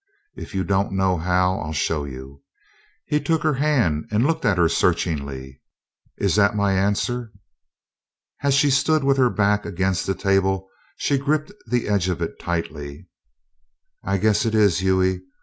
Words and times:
If 0.35 0.55
you 0.55 0.63
don't 0.63 0.93
know 0.93 1.15
how, 1.17 1.59
I'll 1.59 1.73
show 1.73 2.05
you." 2.05 2.41
He 3.05 3.19
took 3.19 3.43
her 3.43 3.53
hand 3.53 4.07
and 4.09 4.25
looked 4.25 4.45
at 4.45 4.57
her 4.57 4.67
searchingly: 4.67 5.61
"Is 6.17 6.35
that 6.37 6.55
my 6.55 6.73
answer?" 6.73 7.31
As 8.41 8.55
she 8.55 8.71
stood 8.71 9.03
with 9.03 9.17
her 9.17 9.29
back 9.29 9.63
against 9.63 10.07
the 10.07 10.15
table 10.15 10.67
she 10.97 11.19
gripped 11.19 11.51
the 11.67 11.87
edge 11.87 12.09
of 12.09 12.19
it 12.19 12.39
tightly. 12.39 13.09
"I 14.03 14.17
guess 14.17 14.43
it 14.43 14.55
is, 14.55 14.79
Hughie. 14.79 15.21